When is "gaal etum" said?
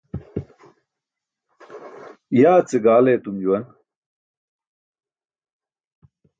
2.83-3.37